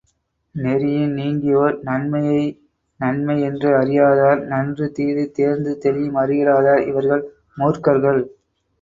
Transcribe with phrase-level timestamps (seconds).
[0.55, 2.39] நெறியின் நீங்கியோர், நன்மையை
[2.99, 7.25] நன்மை என்று அறியாதார், நன்று தீது தேர்ந்து தெளியும் அறிவிலாதார் இவர்கள்
[7.57, 8.23] மூர்க்கர்கள்!